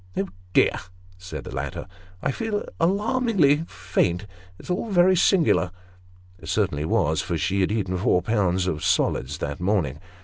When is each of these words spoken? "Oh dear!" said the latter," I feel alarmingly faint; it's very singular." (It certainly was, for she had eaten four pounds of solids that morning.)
"Oh 0.17 0.29
dear!" 0.53 0.79
said 1.19 1.43
the 1.43 1.53
latter," 1.53 1.85
I 2.23 2.31
feel 2.31 2.65
alarmingly 2.79 3.65
faint; 3.67 4.25
it's 4.57 4.71
very 4.89 5.15
singular." 5.15 5.69
(It 6.41 6.49
certainly 6.49 6.85
was, 6.85 7.21
for 7.21 7.37
she 7.37 7.61
had 7.61 7.71
eaten 7.71 7.99
four 7.99 8.23
pounds 8.23 8.65
of 8.65 8.83
solids 8.83 9.37
that 9.37 9.59
morning.) 9.59 9.99